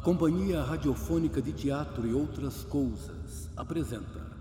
A 0.00 0.02
Companhia 0.02 0.62
Radiofônica 0.62 1.42
de 1.42 1.52
Teatro 1.52 2.08
e 2.08 2.14
Outras 2.14 2.64
Coisas 2.64 3.50
apresenta. 3.54 4.32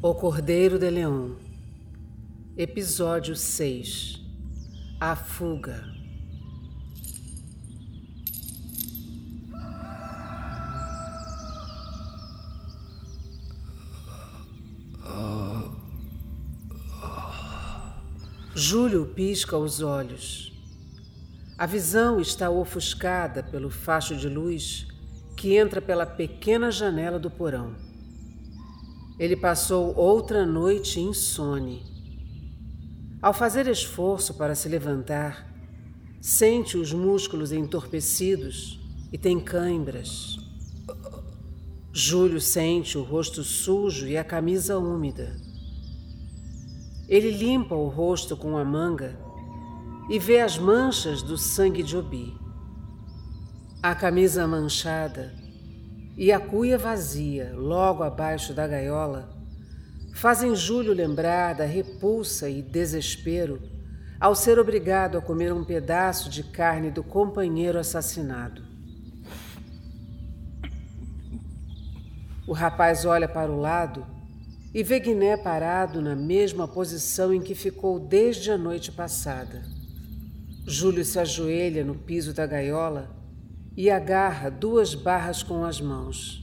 O 0.00 0.14
Cordeiro 0.14 0.78
de 0.78 0.88
Leão, 0.88 1.38
Episódio 2.56 3.34
6 3.34 4.22
A 5.00 5.16
Fuga. 5.16 5.84
Júlio 18.54 19.06
pisca 19.06 19.58
os 19.58 19.80
olhos. 19.80 20.55
A 21.58 21.64
visão 21.64 22.20
está 22.20 22.50
ofuscada 22.50 23.42
pelo 23.42 23.70
facho 23.70 24.14
de 24.14 24.28
luz 24.28 24.86
que 25.38 25.56
entra 25.56 25.80
pela 25.80 26.04
pequena 26.04 26.70
janela 26.70 27.18
do 27.18 27.30
porão. 27.30 27.74
Ele 29.18 29.34
passou 29.34 29.96
outra 29.96 30.44
noite 30.44 31.00
insone. 31.00 31.82
Ao 33.22 33.32
fazer 33.32 33.66
esforço 33.68 34.34
para 34.34 34.54
se 34.54 34.68
levantar, 34.68 35.50
sente 36.20 36.76
os 36.76 36.92
músculos 36.92 37.50
entorpecidos 37.52 38.78
e 39.10 39.16
tem 39.16 39.40
cãibras. 39.40 40.36
Júlio 41.90 42.38
sente 42.38 42.98
o 42.98 43.02
rosto 43.02 43.42
sujo 43.42 44.06
e 44.06 44.18
a 44.18 44.24
camisa 44.24 44.78
úmida. 44.78 45.34
Ele 47.08 47.30
limpa 47.30 47.74
o 47.74 47.88
rosto 47.88 48.36
com 48.36 48.58
a 48.58 48.64
manga 48.64 49.25
e 50.08 50.18
vê 50.18 50.40
as 50.40 50.58
manchas 50.58 51.22
do 51.22 51.36
sangue 51.36 51.82
de 51.82 51.96
Obi. 51.96 52.36
A 53.82 53.94
camisa 53.94 54.46
manchada 54.46 55.34
e 56.16 56.32
a 56.32 56.40
cuia 56.40 56.78
vazia, 56.78 57.52
logo 57.54 58.02
abaixo 58.02 58.54
da 58.54 58.66
gaiola, 58.66 59.28
fazem 60.14 60.54
Júlio 60.54 60.94
lembrar 60.94 61.54
da 61.54 61.64
repulsa 61.64 62.48
e 62.48 62.62
desespero 62.62 63.60
ao 64.18 64.34
ser 64.34 64.58
obrigado 64.58 65.18
a 65.18 65.20
comer 65.20 65.52
um 65.52 65.64
pedaço 65.64 66.30
de 66.30 66.42
carne 66.42 66.90
do 66.90 67.04
companheiro 67.04 67.78
assassinado. 67.78 68.62
O 72.46 72.52
rapaz 72.52 73.04
olha 73.04 73.28
para 73.28 73.50
o 73.50 73.60
lado 73.60 74.06
e 74.72 74.82
vê 74.82 75.00
Guiné 75.00 75.36
parado 75.36 76.00
na 76.00 76.14
mesma 76.14 76.68
posição 76.68 77.34
em 77.34 77.40
que 77.40 77.54
ficou 77.54 77.98
desde 77.98 78.50
a 78.50 78.56
noite 78.56 78.92
passada. 78.92 79.75
Júlio 80.68 81.04
se 81.04 81.16
ajoelha 81.20 81.84
no 81.84 81.94
piso 81.94 82.34
da 82.34 82.44
gaiola 82.44 83.08
e 83.76 83.88
agarra 83.88 84.50
duas 84.50 84.96
barras 84.96 85.40
com 85.40 85.64
as 85.64 85.80
mãos. 85.80 86.42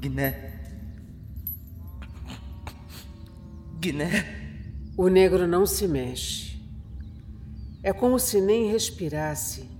Guiné. 0.00 0.60
Guiné. 3.78 4.26
O 4.96 5.06
negro 5.06 5.46
não 5.46 5.64
se 5.64 5.86
mexe. 5.86 6.60
É 7.80 7.92
como 7.92 8.18
se 8.18 8.40
nem 8.40 8.72
respirasse. 8.72 9.70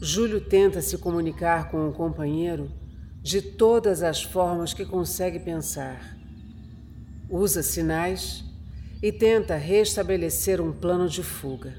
Júlio 0.00 0.40
tenta 0.40 0.80
se 0.80 0.96
comunicar 0.96 1.70
com 1.70 1.90
o 1.90 1.92
companheiro 1.92 2.72
de 3.20 3.42
todas 3.42 4.02
as 4.02 4.22
formas 4.22 4.72
que 4.72 4.86
consegue 4.86 5.38
pensar 5.38 6.15
usa 7.28 7.62
sinais 7.62 8.44
e 9.02 9.12
tenta 9.12 9.56
restabelecer 9.56 10.60
um 10.60 10.72
plano 10.72 11.08
de 11.08 11.22
fuga. 11.22 11.76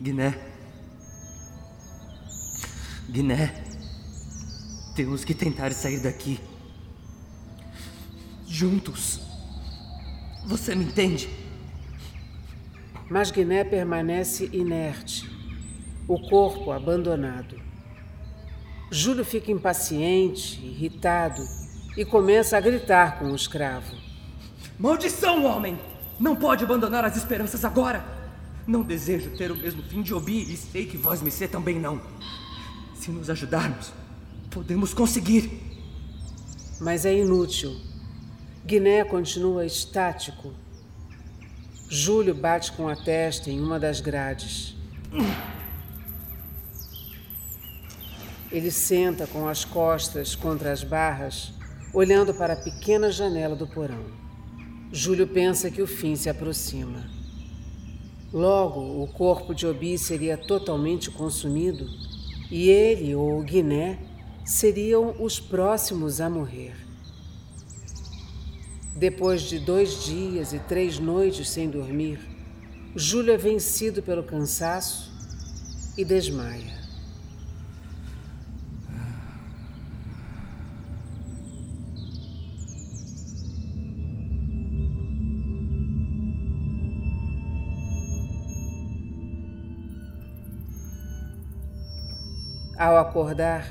Guiné. 0.00 0.38
Guiné. 3.08 3.64
Temos 4.94 5.24
que 5.24 5.34
tentar 5.34 5.72
sair 5.72 6.00
daqui. 6.00 6.40
Juntos. 8.46 9.20
Você 10.46 10.74
me 10.74 10.84
entende? 10.84 11.28
Mas 13.08 13.30
Guiné 13.30 13.64
permanece 13.64 14.48
inerte, 14.52 15.28
o 16.06 16.20
corpo 16.28 16.70
abandonado. 16.70 17.60
Júlio 18.90 19.24
fica 19.24 19.50
impaciente, 19.50 20.60
irritado 20.64 21.59
e 21.96 22.04
começa 22.04 22.56
a 22.56 22.60
gritar 22.60 23.18
com 23.18 23.26
o 23.26 23.34
escravo. 23.34 23.94
Maldição, 24.78 25.44
homem! 25.44 25.78
Não 26.18 26.36
pode 26.36 26.64
abandonar 26.64 27.04
as 27.04 27.16
esperanças 27.16 27.64
agora! 27.64 28.04
Não 28.66 28.82
desejo 28.82 29.30
ter 29.36 29.50
o 29.50 29.56
mesmo 29.56 29.82
fim 29.82 30.02
de 30.02 30.14
Obi 30.14 30.42
e 30.52 30.56
sei 30.56 30.86
que 30.86 30.96
vós 30.96 31.20
me 31.20 31.30
ser 31.30 31.48
também 31.48 31.78
não. 31.78 32.00
Se 32.94 33.10
nos 33.10 33.28
ajudarmos, 33.28 33.92
podemos 34.50 34.94
conseguir. 34.94 35.50
Mas 36.80 37.04
é 37.04 37.14
inútil. 37.14 37.76
Guiné 38.64 39.02
continua 39.04 39.66
estático. 39.66 40.52
Júlio 41.88 42.34
bate 42.34 42.70
com 42.72 42.88
a 42.88 42.94
testa 42.94 43.50
em 43.50 43.60
uma 43.60 43.80
das 43.80 44.00
grades. 44.00 44.76
Ele 48.52 48.70
senta 48.70 49.26
com 49.26 49.48
as 49.48 49.64
costas 49.64 50.34
contra 50.36 50.70
as 50.70 50.84
barras 50.84 51.52
olhando 51.92 52.32
para 52.32 52.54
a 52.54 52.56
pequena 52.56 53.10
janela 53.10 53.56
do 53.56 53.66
porão. 53.66 54.04
Júlio 54.92 55.26
pensa 55.26 55.70
que 55.70 55.82
o 55.82 55.86
fim 55.86 56.16
se 56.16 56.28
aproxima. 56.28 57.08
Logo, 58.32 59.02
o 59.02 59.08
corpo 59.08 59.54
de 59.54 59.66
Obi 59.66 59.98
seria 59.98 60.36
totalmente 60.36 61.10
consumido 61.10 61.86
e 62.50 62.68
ele 62.68 63.14
ou 63.14 63.42
Guiné 63.42 63.98
seriam 64.44 65.14
os 65.20 65.38
próximos 65.38 66.20
a 66.20 66.30
morrer. 66.30 66.74
Depois 68.94 69.42
de 69.42 69.58
dois 69.58 70.04
dias 70.04 70.52
e 70.52 70.58
três 70.58 70.98
noites 70.98 71.48
sem 71.48 71.68
dormir, 71.68 72.20
Júlio 72.94 73.32
é 73.32 73.36
vencido 73.36 74.02
pelo 74.02 74.22
cansaço 74.22 75.12
e 75.96 76.04
desmaia. 76.04 76.79
Ao 92.80 92.96
acordar, 92.96 93.70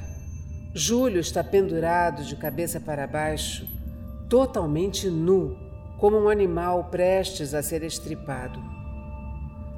Júlio 0.72 1.20
está 1.20 1.44
pendurado 1.44 2.24
de 2.24 2.36
cabeça 2.36 2.80
para 2.80 3.08
baixo, 3.08 3.68
totalmente 4.30 5.10
nu, 5.10 5.58
como 5.98 6.16
um 6.16 6.30
animal 6.30 6.84
prestes 6.92 7.56
a 7.56 7.64
ser 7.64 7.82
estripado. 7.82 8.62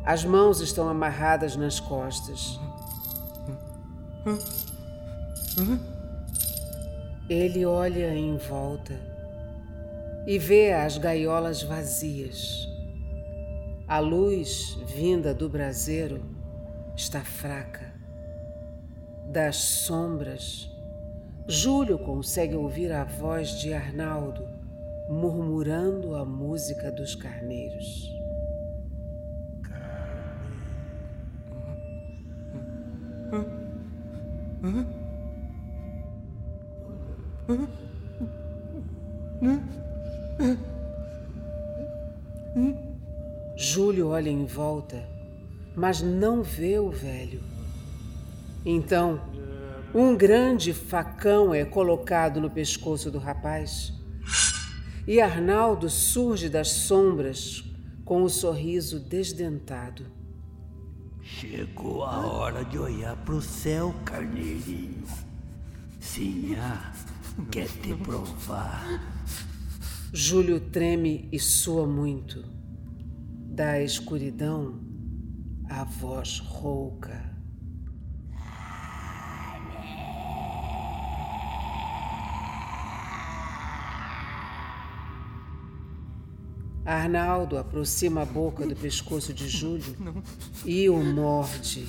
As 0.03 0.25
mãos 0.25 0.59
estão 0.59 0.89
amarradas 0.89 1.55
nas 1.55 1.79
costas. 1.79 2.59
Ele 7.29 7.65
olha 7.65 8.13
em 8.13 8.35
volta 8.35 8.99
e 10.27 10.37
vê 10.37 10.73
as 10.73 10.97
gaiolas 10.97 11.63
vazias. 11.63 12.67
A 13.87 13.99
luz 13.99 14.77
vinda 14.93 15.33
do 15.33 15.47
braseiro 15.47 16.21
está 16.97 17.21
fraca 17.21 17.90
das 19.31 19.55
sombras, 19.55 20.69
Júlio 21.47 21.97
consegue 21.97 22.53
ouvir 22.53 22.91
a 22.91 23.05
voz 23.05 23.59
de 23.61 23.73
Arnaldo 23.73 24.45
murmurando 25.09 26.15
a 26.15 26.25
música 26.25 26.91
dos 26.91 27.15
carneiros. 27.15 28.11
Júlio 43.55 44.09
olha 44.09 44.29
em 44.29 44.45
volta, 44.45 45.01
mas 45.75 46.01
não 46.01 46.43
vê 46.43 46.77
o 46.79 46.91
velho. 46.91 47.60
Então, 48.65 49.21
um 49.93 50.15
grande 50.15 50.73
facão 50.73 51.53
é 51.53 51.65
colocado 51.65 52.39
no 52.39 52.49
pescoço 52.49 53.11
do 53.11 53.17
rapaz 53.17 53.93
e 55.07 55.19
Arnaldo 55.19 55.89
surge 55.89 56.47
das 56.47 56.69
sombras 56.69 57.63
com 58.05 58.23
o 58.23 58.29
sorriso 58.29 58.99
desdentado. 58.99 60.05
Chegou 61.21 62.03
a 62.03 62.27
hora 62.27 62.63
de 62.63 62.77
olhar 62.77 63.15
pro 63.17 63.41
céu, 63.41 63.93
carneirinho. 64.05 65.03
Sinha 65.99 66.91
quer 67.49 67.67
te 67.67 67.93
provar. 67.95 69.17
Júlio 70.13 70.59
treme 70.59 71.27
e 71.31 71.39
soa 71.39 71.87
muito. 71.87 72.43
Da 73.47 73.81
escuridão, 73.81 74.79
a 75.69 75.83
voz 75.83 76.39
rouca. 76.39 77.30
Arnaldo 86.91 87.57
aproxima 87.57 88.23
a 88.23 88.25
boca 88.25 88.67
do 88.67 88.75
pescoço 88.75 89.33
de 89.33 89.47
Júlio 89.47 89.95
e 90.65 90.89
o 90.89 91.01
morde. 91.01 91.87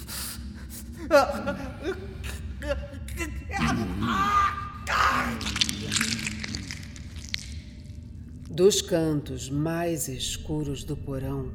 Dos 8.49 8.81
cantos 8.81 9.51
mais 9.51 10.07
escuros 10.07 10.85
do 10.85 10.97
porão, 10.97 11.51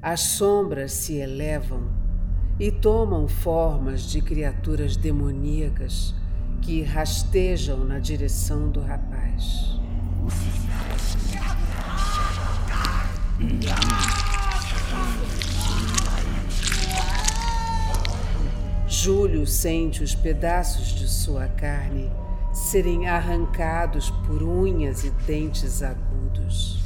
as 0.00 0.20
sombras 0.20 0.92
se 0.92 1.14
elevam 1.14 1.90
e 2.60 2.70
tomam 2.70 3.26
formas 3.26 4.02
de 4.02 4.22
criaturas 4.22 4.96
demoníacas 4.96 6.14
que 6.62 6.82
rastejam 6.82 7.84
na 7.84 7.98
direção 7.98 8.70
do 8.70 8.80
rapaz. 8.80 9.74
Júlio 18.86 19.46
sente 19.46 20.02
os 20.02 20.14
pedaços 20.14 20.88
de 20.88 21.08
sua 21.08 21.46
carne 21.48 22.10
serem 22.52 23.08
arrancados 23.08 24.10
por 24.26 24.42
unhas 24.42 25.04
e 25.04 25.10
dentes 25.26 25.82
agudos. 25.82 26.78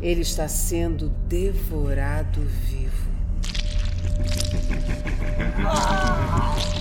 Ele 0.00 0.22
está 0.22 0.48
sendo 0.48 1.10
devorado 1.28 2.40
vivo. 2.40 3.10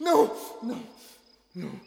Não, 0.00 0.34
não, 0.62 0.82
não. 1.54 1.80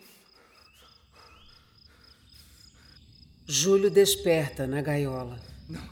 Júlio 3.48 3.90
desperta 3.90 4.68
na 4.68 4.82
gaiola. 4.82 5.40
Não. 5.68 5.90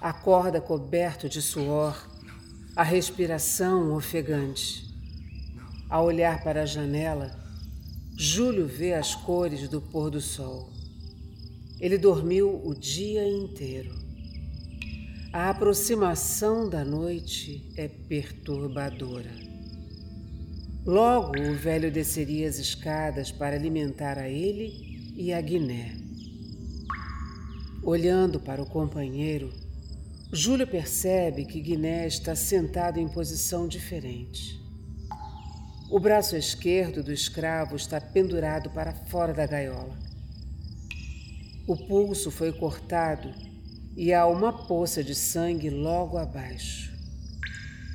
Acorda 0.00 0.60
coberto 0.60 1.28
de 1.28 1.42
suor, 1.42 2.08
a 2.76 2.82
respiração 2.82 3.94
ofegante. 3.94 4.86
Ao 5.88 6.04
olhar 6.04 6.42
para 6.44 6.62
a 6.62 6.66
janela, 6.66 7.34
Júlio 8.16 8.66
vê 8.66 8.94
as 8.94 9.14
cores 9.14 9.68
do 9.68 9.80
pôr 9.80 10.10
do 10.10 10.20
sol. 10.20 10.70
Ele 11.80 11.98
dormiu 11.98 12.62
o 12.64 12.74
dia 12.74 13.26
inteiro. 13.26 13.94
A 15.32 15.50
aproximação 15.50 16.68
da 16.68 16.84
noite 16.84 17.72
é 17.76 17.88
perturbadora. 17.88 19.45
Logo 20.86 21.32
o 21.40 21.52
velho 21.56 21.90
desceria 21.90 22.48
as 22.48 22.60
escadas 22.60 23.32
para 23.32 23.56
alimentar 23.56 24.16
a 24.18 24.28
ele 24.28 25.12
e 25.16 25.32
a 25.32 25.40
Guiné. 25.40 25.96
Olhando 27.82 28.38
para 28.38 28.62
o 28.62 28.66
companheiro, 28.66 29.52
Júlio 30.32 30.64
percebe 30.64 31.44
que 31.44 31.60
Guiné 31.60 32.06
está 32.06 32.36
sentado 32.36 33.00
em 33.00 33.08
posição 33.08 33.66
diferente. 33.66 34.64
O 35.90 35.98
braço 35.98 36.36
esquerdo 36.36 37.02
do 37.02 37.12
escravo 37.12 37.74
está 37.74 38.00
pendurado 38.00 38.70
para 38.70 38.92
fora 38.92 39.34
da 39.34 39.44
gaiola. 39.44 39.98
O 41.66 41.76
pulso 41.76 42.30
foi 42.30 42.52
cortado 42.52 43.34
e 43.96 44.14
há 44.14 44.24
uma 44.24 44.68
poça 44.68 45.02
de 45.02 45.16
sangue 45.16 45.68
logo 45.68 46.16
abaixo. 46.16 46.94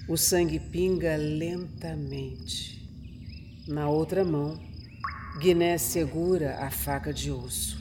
O 0.09 0.17
sangue 0.17 0.59
pinga 0.59 1.15
lentamente. 1.15 2.80
Na 3.67 3.87
outra 3.87 4.25
mão, 4.25 4.59
Guiné 5.39 5.77
segura 5.77 6.57
a 6.59 6.71
faca 6.71 7.13
de 7.13 7.31
osso. 7.31 7.79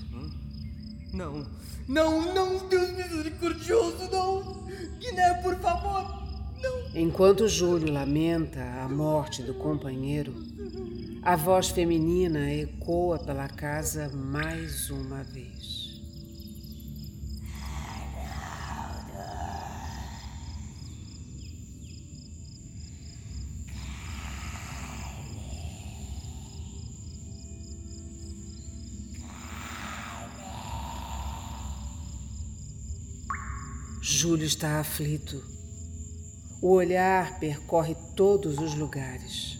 Não, 1.12 1.47
não, 1.88 2.35
não, 2.35 2.69
Deus 2.69 2.91
misericordioso, 2.91 4.09
não! 4.12 4.69
Guiné, 4.99 5.35
por 5.43 5.56
favor, 5.56 6.23
não! 6.62 6.94
Enquanto 6.94 7.49
Júlio 7.49 7.93
lamenta 7.93 8.62
a 8.82 8.88
morte 8.88 9.43
do 9.43 9.55
companheiro, 9.55 10.35
a 11.23 11.35
voz 11.35 11.71
feminina 11.71 12.53
ecoa 12.53 13.19
pela 13.19 13.49
casa 13.49 14.09
mais 14.11 14.91
uma 14.91 15.25
vez. 15.25 15.80
Júlio 34.02 34.47
está 34.47 34.81
aflito. 34.81 35.44
O 36.62 36.70
olhar 36.70 37.38
percorre 37.38 37.94
todos 38.17 38.56
os 38.58 38.75
lugares. 38.75 39.58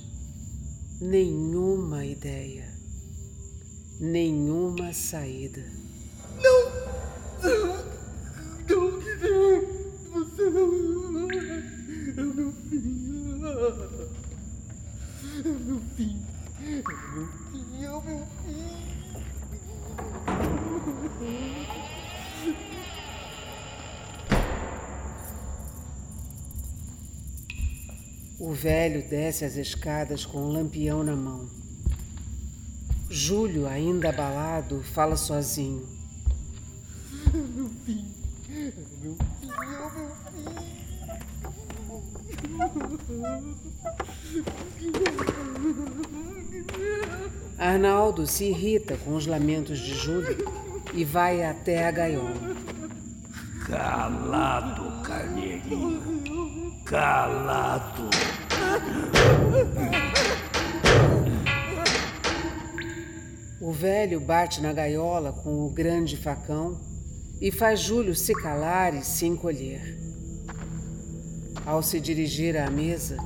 Nenhuma 0.99 2.07
ideia. 2.07 2.67
Nenhuma 4.01 4.95
saída. 4.95 5.80
O 28.41 28.55
velho 28.55 29.07
desce 29.07 29.45
as 29.45 29.57
escadas 29.57 30.25
com 30.25 30.39
um 30.39 30.51
lampião 30.51 31.05
na 31.05 31.15
mão. 31.15 31.47
Júlio, 33.11 33.67
ainda 33.67 34.09
abalado, 34.09 34.83
fala 34.95 35.15
sozinho. 35.15 35.87
Meu 37.35 37.69
filho, 37.85 38.07
meu. 39.03 39.17
Arnaldo 47.59 48.27
se 48.27 48.45
irrita 48.47 48.97
com 48.97 49.17
os 49.17 49.27
lamentos 49.27 49.79
de 49.79 49.93
Júlio 49.93 50.39
e 50.95 51.05
vai 51.05 51.45
até 51.45 51.87
a 51.87 51.91
gaiola. 51.91 52.57
Calado, 53.67 55.03
carneirinho 55.03 56.20
calado. 56.85 58.11
O 63.61 63.73
velho 63.73 64.21
bate 64.21 64.61
na 64.61 64.73
gaiola 64.73 65.33
com 65.33 65.67
o 65.67 65.71
grande 65.71 66.17
facão 66.17 66.81
e 67.41 67.53
faz 67.53 67.81
Júlio 67.81 68.15
se 68.15 68.33
calar 68.35 68.95
e 68.95 69.05
se 69.05 69.27
encolher. 69.27 69.99
Ao 71.65 71.83
se 71.83 72.01
dirigir 72.01 72.57
à 72.57 72.71
mesa, 72.71 73.17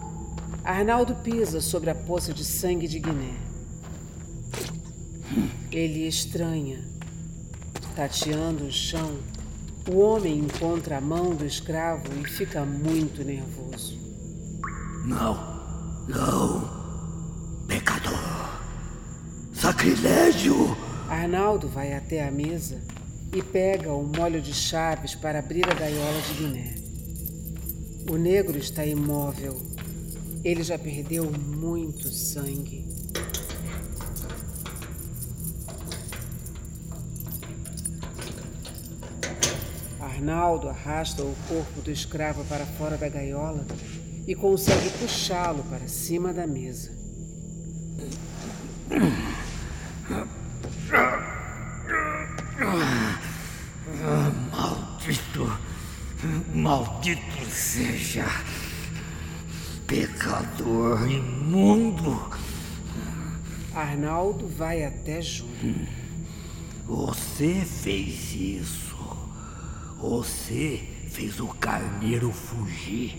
Arnaldo 0.62 1.14
pisa 1.16 1.60
sobre 1.60 1.90
a 1.90 1.94
poça 1.94 2.32
de 2.32 2.44
sangue 2.44 2.88
de 2.88 2.98
Guiné. 2.98 3.34
Ele 5.70 6.06
estranha, 6.06 6.84
tateando 7.96 8.64
o 8.64 8.72
chão 8.72 9.18
o 9.90 9.98
homem 9.98 10.38
encontra 10.38 10.96
a 10.96 11.00
mão 11.00 11.34
do 11.34 11.44
escravo 11.44 12.04
e 12.20 12.28
fica 12.28 12.64
muito 12.64 13.22
nervoso. 13.22 13.98
Não, 15.04 15.34
não, 16.08 17.66
pecador, 17.66 18.60
sacrilégio. 19.52 20.76
Arnaldo 21.08 21.68
vai 21.68 21.92
até 21.92 22.26
a 22.26 22.30
mesa 22.30 22.82
e 23.32 23.42
pega 23.42 23.92
o 23.92 24.06
molho 24.06 24.40
de 24.40 24.54
chaves 24.54 25.14
para 25.14 25.40
abrir 25.40 25.68
a 25.70 25.74
gaiola 25.74 26.20
de 26.22 26.34
Guiné. 26.34 26.74
O 28.10 28.16
negro 28.16 28.56
está 28.56 28.86
imóvel, 28.86 29.60
Ele 30.42 30.62
já 30.62 30.78
perdeu 30.78 31.30
muito 31.30 32.08
sangue. 32.08 32.93
Arnaldo 40.24 40.70
arrasta 40.70 41.22
o 41.22 41.36
corpo 41.46 41.82
do 41.82 41.90
escravo 41.90 42.42
para 42.46 42.64
fora 42.64 42.96
da 42.96 43.10
gaiola 43.10 43.66
e 44.26 44.34
consegue 44.34 44.88
puxá-lo 44.98 45.62
para 45.64 45.86
cima 45.86 46.32
da 46.32 46.46
mesa. 46.46 46.90
Maldito, 54.50 55.58
maldito 56.54 57.44
seja, 57.50 58.24
pecador 59.86 61.06
imundo. 61.10 62.30
Arnaldo 63.74 64.48
vai 64.48 64.84
até 64.84 65.20
Júlio. 65.20 65.86
Você 66.86 67.62
fez 67.66 68.32
isso. 68.32 68.93
Você 70.06 70.86
fez 71.08 71.40
o 71.40 71.46
carneiro 71.46 72.30
fugir. 72.30 73.16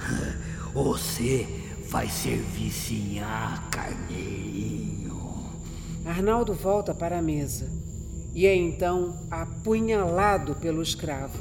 Você 0.72 1.46
vai 1.90 2.08
servicinhar, 2.08 3.68
carneirinho. 3.70 5.52
Arnaldo 6.02 6.54
volta 6.54 6.94
para 6.94 7.18
a 7.18 7.22
mesa 7.22 7.70
e 8.34 8.46
é 8.46 8.56
então 8.56 9.28
apunhalado 9.30 10.54
pelo 10.54 10.82
escravo. 10.82 11.38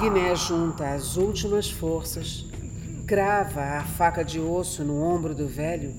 Guiné 0.00 0.36
junta 0.36 0.94
as 0.94 1.16
últimas 1.16 1.68
forças, 1.68 2.46
crava 3.06 3.60
a 3.78 3.84
faca 3.84 4.24
de 4.24 4.40
osso 4.40 4.82
no 4.82 5.02
ombro 5.02 5.34
do 5.34 5.46
velho 5.46 5.94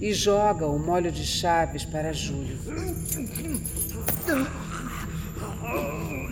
e 0.00 0.12
joga 0.12 0.66
o 0.66 0.78
molho 0.78 1.10
de 1.10 1.24
chaves 1.24 1.84
para 1.84 2.12
Júlio. 2.12 2.58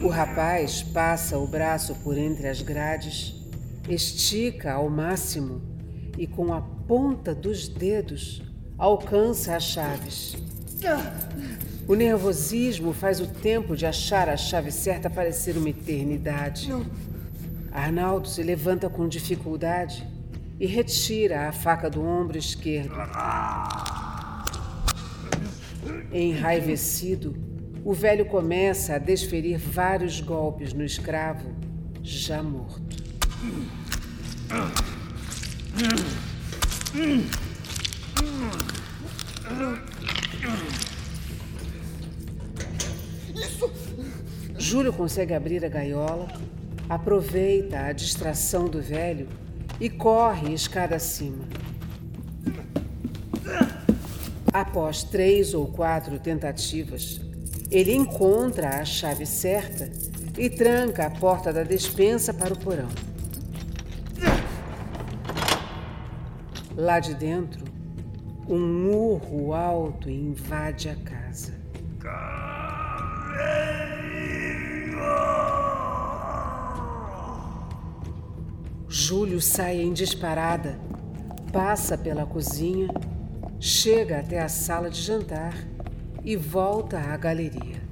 O 0.02 0.08
rapaz 0.08 0.82
passa 0.82 1.38
o 1.38 1.46
braço 1.46 1.94
por 1.96 2.18
entre 2.18 2.48
as 2.48 2.62
grades, 2.62 3.34
estica 3.88 4.72
ao 4.72 4.90
máximo 4.90 5.62
e, 6.18 6.26
com 6.26 6.52
a 6.52 6.60
ponta 6.60 7.34
dos 7.34 7.68
dedos, 7.68 8.42
alcança 8.76 9.56
as 9.56 9.62
chaves. 9.62 10.36
O 11.86 11.94
nervosismo 11.94 12.92
faz 12.92 13.20
o 13.20 13.26
tempo 13.26 13.76
de 13.76 13.86
achar 13.86 14.28
a 14.28 14.36
chave 14.36 14.70
certa 14.70 15.08
parecer 15.08 15.56
uma 15.56 15.70
eternidade. 15.70 16.72
Arnaldo 17.72 18.28
se 18.28 18.42
levanta 18.42 18.88
com 18.88 19.06
dificuldade 19.06 20.06
e 20.58 20.66
retira 20.66 21.48
a 21.48 21.52
faca 21.52 21.88
do 21.88 22.02
ombro 22.02 22.36
esquerdo. 22.36 22.94
Enraivecido, 26.12 27.34
o 27.84 27.92
velho 27.92 28.26
começa 28.26 28.96
a 28.96 28.98
desferir 28.98 29.56
vários 29.56 30.20
golpes 30.20 30.72
no 30.72 30.84
escravo, 30.84 31.54
já 32.02 32.42
morto. 32.42 32.82
Júlio 44.58 44.92
consegue 44.92 45.32
abrir 45.32 45.64
a 45.64 45.68
gaiola, 45.68 46.28
aproveita 46.90 47.82
a 47.82 47.92
distração 47.92 48.64
do 48.64 48.82
velho 48.82 49.28
e 49.80 49.88
corre 49.88 50.52
escada 50.52 50.96
acima. 50.96 51.44
Após 54.52 55.04
três 55.04 55.54
ou 55.54 55.68
quatro 55.68 56.18
tentativas, 56.18 57.20
ele 57.70 57.94
encontra 57.94 58.80
a 58.80 58.84
chave 58.84 59.24
certa 59.24 59.88
e 60.36 60.50
tranca 60.50 61.06
a 61.06 61.10
porta 61.10 61.52
da 61.52 61.62
despensa 61.62 62.34
para 62.34 62.52
o 62.52 62.58
porão. 62.58 62.88
Lá 66.76 66.98
de 66.98 67.14
dentro, 67.14 67.64
um 68.48 68.90
urro 68.90 69.54
alto 69.54 70.10
invade 70.10 70.88
a 70.88 70.96
casa. 70.96 71.09
Júlio 79.10 79.40
sai 79.40 79.80
em 79.80 79.92
disparada, 79.92 80.78
passa 81.52 81.98
pela 81.98 82.24
cozinha, 82.24 82.86
chega 83.58 84.20
até 84.20 84.38
a 84.38 84.48
sala 84.48 84.88
de 84.88 85.02
jantar 85.02 85.52
e 86.22 86.36
volta 86.36 86.96
à 86.96 87.16
galeria. 87.16 87.82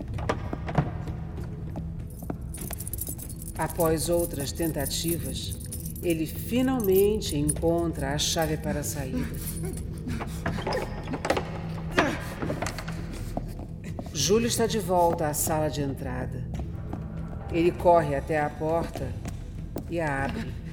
Após 3.59 4.09
outras 4.09 4.53
tentativas, 4.53 5.57
ele 6.05 6.25
finalmente 6.25 7.37
encontra 7.37 8.15
a 8.15 8.19
chave 8.19 8.57
para 8.57 8.79
a 8.79 8.85
saída. 8.85 9.27
Júlio 14.15 14.47
está 14.47 14.69
de 14.69 14.79
volta 14.79 15.27
à 15.27 15.35
sala 15.35 15.69
de 15.69 15.83
entrada. 15.83 16.45
Ele 17.51 17.73
corre 17.73 18.15
até 18.15 18.39
a 18.41 18.49
porta 18.49 19.13
e 19.91 19.99
a 19.99 20.27
abre. 20.27 20.68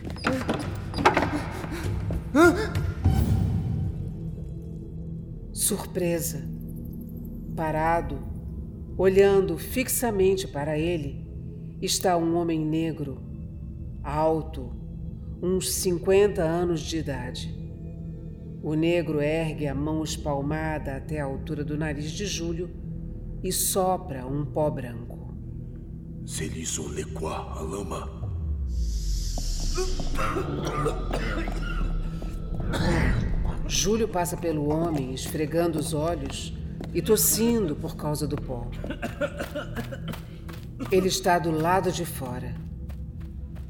Surpresa. 5.52 6.44
Parado, 7.56 8.20
olhando 8.98 9.58
fixamente 9.58 10.48
para 10.48 10.78
ele, 10.78 11.26
está 11.82 12.18
um 12.18 12.36
homem 12.36 12.64
negro, 12.66 13.22
alto, 14.04 14.72
uns 15.42 15.72
50 15.74 16.44
anos 16.44 16.82
de 16.82 16.98
idade. 16.98 17.56
O 18.62 18.74
negro 18.74 19.22
ergue 19.22 19.68
a 19.68 19.76
mão 19.76 20.04
espalmada 20.04 20.96
até 20.96 21.20
a 21.20 21.26
altura 21.26 21.64
do 21.64 21.78
nariz 21.78 22.12
de 22.12 22.26
Júlio 22.26 22.70
e 23.44 23.52
sopra 23.52 24.26
um 24.26 24.44
pó 24.46 24.70
branco. 24.70 25.34
Lequois, 26.90 27.36
a 27.36 27.62
lama. 27.62 28.25
Júlio 33.68 34.08
passa 34.08 34.38
pelo 34.38 34.70
homem, 34.70 35.14
esfregando 35.14 35.78
os 35.80 35.94
olhos 35.94 36.54
e 36.94 37.02
tossindo 37.02 37.76
por 37.76 37.96
causa 37.96 38.28
do 38.28 38.36
pó. 38.36 38.68
Ele 40.92 41.08
está 41.08 41.38
do 41.40 41.52
lado 41.52 41.92
de 41.92 42.06
fora. 42.06 42.56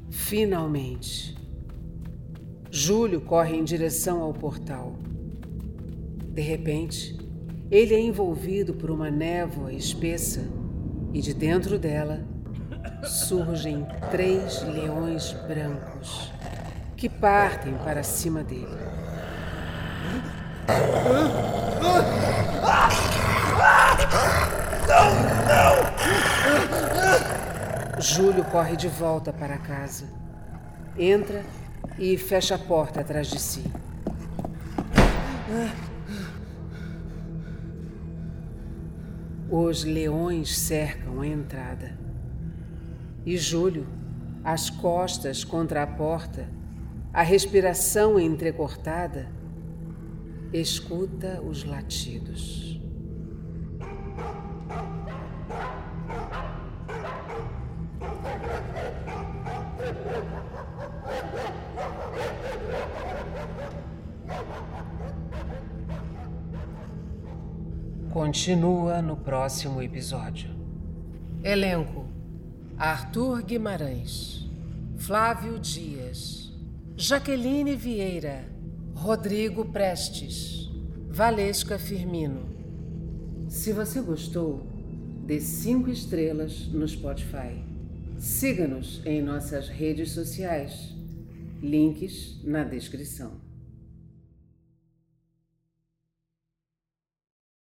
Finalmente. 0.09 1.35
Júlio 2.69 3.21
corre 3.21 3.55
em 3.55 3.63
direção 3.63 4.21
ao 4.21 4.33
portal. 4.33 4.99
De 6.33 6.41
repente, 6.41 7.17
ele 7.71 7.93
é 7.93 7.99
envolvido 7.99 8.73
por 8.73 8.91
uma 8.91 9.09
névoa 9.09 9.71
espessa 9.73 10.47
e 11.13 11.21
de 11.21 11.33
dentro 11.33 11.79
dela 11.79 12.34
surgem 13.03 13.87
três 14.11 14.61
leões 14.63 15.33
brancos 15.47 16.31
que 16.95 17.09
partem 17.09 17.73
para 17.79 18.03
cima 18.03 18.43
dele. 18.43 18.77
Júlio 27.99 28.43
corre 28.45 28.75
de 28.75 28.87
volta 28.87 29.31
para 29.33 29.57
casa. 29.57 30.05
Entra 30.97 31.43
e 31.97 32.17
fecha 32.17 32.55
a 32.55 32.59
porta 32.59 33.01
atrás 33.01 33.27
de 33.27 33.39
si. 33.39 33.63
Os 39.49 39.83
leões 39.83 40.57
cercam 40.57 41.21
a 41.21 41.27
entrada. 41.27 42.04
E 43.25 43.37
Júlio, 43.37 43.87
as 44.43 44.69
costas 44.69 45.43
contra 45.43 45.83
a 45.83 45.87
porta, 45.87 46.47
a 47.11 47.23
respiração 47.23 48.19
entrecortada, 48.19 49.31
escuta 50.53 51.41
os 51.41 51.63
latidos. 51.63 52.65
continua 68.15 69.01
no 69.01 69.17
próximo 69.17 69.81
episódio. 69.81 70.49
Elenco: 71.43 72.14
Arthur 72.77 73.41
Guimarães, 73.41 74.45
Flávio 74.97 75.57
Dias, 75.57 76.51
Jaqueline 76.97 77.73
Vieira, 77.73 78.43
Rodrigo 78.93 79.63
Prestes, 79.63 80.69
Valesca 81.09 81.79
Firmino. 81.79 82.49
Se 83.47 83.71
você 83.71 84.01
gostou, 84.01 84.67
dê 85.25 85.39
cinco 85.39 85.89
estrelas 85.89 86.67
no 86.67 86.85
Spotify. 86.85 87.63
Siga-nos 88.17 89.01
em 89.05 89.21
nossas 89.21 89.69
redes 89.69 90.11
sociais. 90.11 90.93
Links 91.61 92.41
na 92.43 92.65
descrição. 92.65 93.44